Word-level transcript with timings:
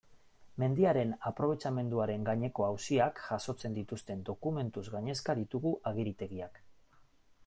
Mendiaren 0.61 1.11
aprobetxamenduaren 1.31 2.23
gaineko 2.29 2.65
auziak 2.67 3.21
jasotzen 3.25 3.75
dituzten 3.75 4.23
dokumentuz 4.31 4.85
gainezka 4.95 5.37
ditugu 5.41 5.75
agiritegiak. 5.93 6.59